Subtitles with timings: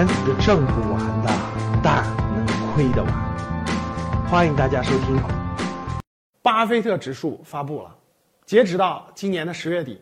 [0.00, 1.30] 钱是挣不完的，
[1.82, 2.02] 但
[2.34, 4.26] 能亏得完。
[4.30, 5.14] 欢迎大家收听。
[6.40, 7.94] 巴菲特指数发布了，
[8.46, 10.00] 截止到今年的十月底，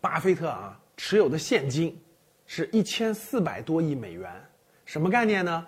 [0.00, 2.00] 巴菲特啊持有的现金
[2.46, 4.30] 是一千四百多亿美元，
[4.84, 5.66] 什么概念呢？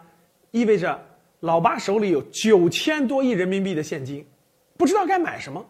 [0.53, 0.97] 意味着
[1.41, 4.25] 老巴手里有九千多亿人民币的现金，
[4.77, 5.65] 不知道该买什么，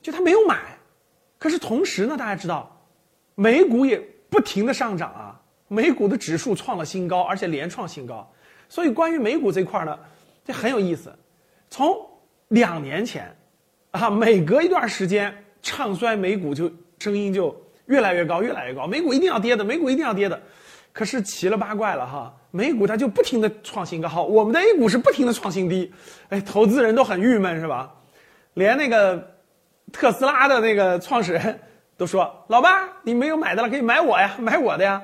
[0.00, 0.58] 就他没有买。
[1.38, 2.74] 可是同时呢，大家知道，
[3.34, 3.98] 美股也
[4.30, 5.38] 不停的上涨啊，
[5.68, 8.32] 美股的指数创了新高，而且连创新高。
[8.68, 9.98] 所以关于美股这块呢，
[10.44, 11.14] 这很有意思。
[11.70, 11.96] 从
[12.48, 13.36] 两年前，
[13.90, 20.42] 啊，每隔一段时间唱衰美股就声音就越来越高，越来越高，美股一定要跌的，美股一定要跌的。
[20.92, 25.92] 可是奇了八怪了哈，美股它就不停的创新高，我们的 A 股是不停的创新低，
[26.28, 27.94] 哎，投资人都很郁闷是吧？
[28.54, 29.34] 连那个。
[29.92, 31.60] 特斯拉的那个创始人
[31.96, 35.00] 都说：“老八，你没有买的了，可以买我呀，买我的呀。”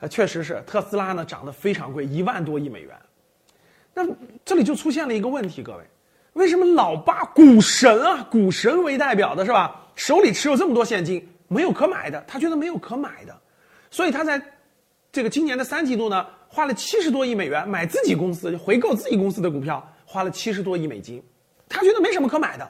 [0.00, 2.96] 啊，确实是特斯拉呢，涨得非常贵，一万多亿美元。
[3.94, 4.02] 那
[4.44, 5.84] 这里就出现了一个问题，各位，
[6.32, 9.80] 为什么老八股神啊，股神为代表的是吧？
[9.94, 13.36] 手里持有这么多现金，没有可买的，他觉得没有可买的，
[13.90, 14.42] 所以他在
[15.12, 21.22] 这个今年的三季度呢，花了七十多亿美元买自己公司，回购自己公司的股票，花了七十多亿美金，
[21.68, 22.68] 他觉得没什么可买的。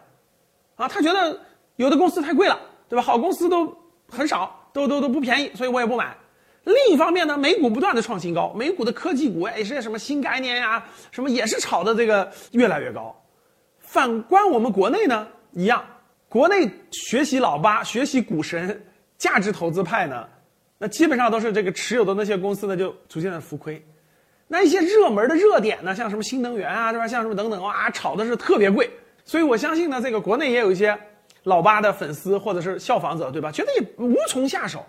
[0.76, 1.40] 啊，他觉得
[1.76, 3.02] 有的公司太贵了，对吧？
[3.02, 3.74] 好公司都
[4.10, 6.14] 很少，都都都不便宜，所以我也不买。
[6.64, 13.14] 另一方面呢，美股不断的创新高，美股的科技股，也是什么新概念呀，什么也是炒的这个越来越高。
[13.80, 15.84] 反观我们国内呢，一样，
[16.28, 18.82] 国内学习老八，学习股神，
[19.18, 20.26] 价值投资派呢，
[20.78, 23.84] 那基本上都是这个持有的那些公司呢，就逐渐的浮亏。
[24.48, 27.06] 那一些热门的热点呢，像什么新能源啊，对吧？
[27.06, 28.90] 像什么等等，哇，炒的是特别贵。
[29.24, 30.98] 所以我相信呢，这个国内也有一些
[31.44, 33.50] 老八的粉丝或者是效仿者，对吧？
[33.50, 34.84] 觉得也无从下手，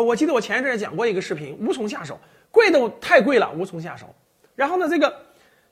[0.00, 2.18] 我记得我前一阵讲过一个视频，无从下手，
[2.50, 4.06] 贵的太贵了，无从下手。
[4.54, 5.14] 然后呢，这个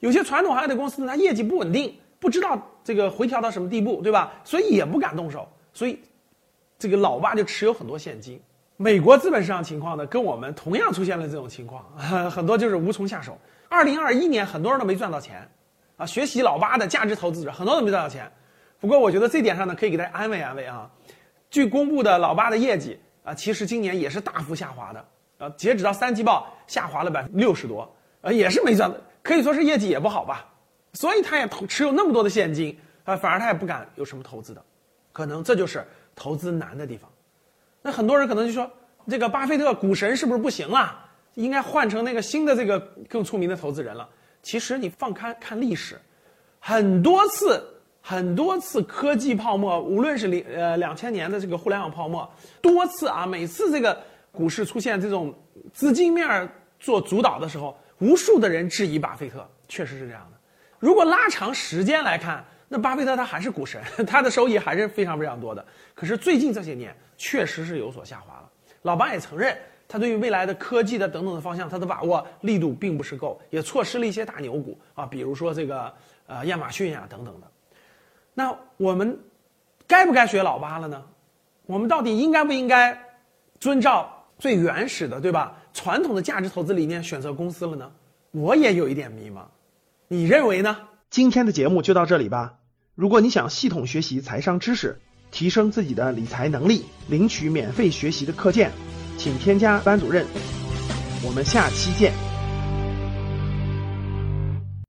[0.00, 4.32] 有些传统行业的公司呢，它业绩不稳定，不知道这个回调到什么地步，对吧？
[4.44, 6.00] 所以也不敢动手，所以
[6.78, 8.40] 这个老八就持有很多现金。
[8.76, 11.84] 美国资本市场情况呢，跟我们同样出现了这种情况，
[12.30, 13.38] 很多就是无从下手。
[13.68, 15.48] 二零二一年很多人都没赚到钱。
[15.96, 18.30] 啊，学习老八的价值投资者很多都没赚到钱，
[18.78, 20.90] 不过我觉得这点上呢，可以给大家安慰安慰啊。
[21.48, 25.04] 据公布的老八的业绩啊，其实今年也是大幅下滑的
[25.38, 27.92] 啊，截止到三季报下滑了百分之六十多，
[28.22, 30.46] 啊，也是没赚的，可以说是业绩也不好吧。
[30.92, 34.64] 所以他也投持有那么多的现金啊，反而他也不敢有什么投资的，
[35.12, 37.10] 可能这就是投资难的地方。
[37.82, 38.70] 那很多人可能就说，
[39.08, 41.04] 这个巴菲特股神是不是不行了？
[41.34, 44.08] 应该换成那个新的这个更出名的投资人了。
[44.42, 46.00] 其实你放开看历史，
[46.58, 47.62] 很多次
[48.08, 52.30] 很多次科技泡沫，无论是零呃两千年的这个互联网泡沫，
[52.62, 54.00] 多次啊，每次这个
[54.30, 55.34] 股市出现这种
[55.72, 60.38] 资金面做主导的时候，无数的人质疑巴菲特，确实是这样的。
[60.78, 65.66] 如果拉长时间来看，那巴菲特他还是股神， 他的收益还是非常非常多的。
[65.92, 68.48] 可是最近这些年确实是有所下滑了，
[68.82, 69.58] 老巴也承认。
[69.88, 75.92] 他对于未来的科技的等等的方向，他的把握力度并不是够，也错失了一些大牛股啊，比如说这个
[76.28, 77.48] 呃亚马逊呀等等的。
[78.38, 79.18] 那我们
[79.86, 81.02] 该不该学老八了呢？
[81.64, 82.96] 我们到底应该不应该
[83.58, 87.90] 遵照最原始的对吧传统的价值投资理念选择公司了呢？
[88.32, 89.46] 我也有一点迷茫，
[90.08, 90.76] 你认为呢？
[91.08, 92.58] 今天的节目就到这里吧。
[92.94, 98.70] 如果你想系统学习财商知识，提升自己的理财能力，领取免费学习的课件。
[99.16, 100.26] 请添加班主任，
[101.26, 102.25] 我们下期见。